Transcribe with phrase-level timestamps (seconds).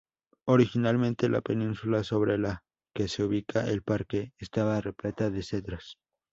[0.47, 2.63] Originalmente, la península sobre la
[2.95, 5.99] que se ubica el parque estaba repleta de cedros.